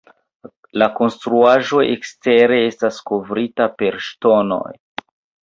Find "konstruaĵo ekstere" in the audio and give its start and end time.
0.99-2.57